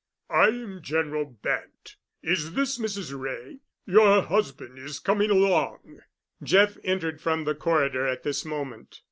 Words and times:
"I 0.31 0.47
am 0.47 0.81
General 0.81 1.25
Bent. 1.25 1.95
Is 2.23 2.53
this 2.53 2.79
Mrs. 2.79 3.15
Wray? 3.15 3.59
Your 3.85 4.23
husband 4.23 4.79
is 4.79 4.97
coming 4.97 5.29
along." 5.29 5.99
Jeff 6.41 6.75
entered 6.83 7.21
from 7.21 7.43
the 7.43 7.53
corridor 7.53 8.07
at 8.07 8.23
this 8.23 8.43
moment. 8.43 8.99